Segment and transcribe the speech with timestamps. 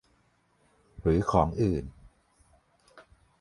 [1.01, 1.85] หรือของอื่น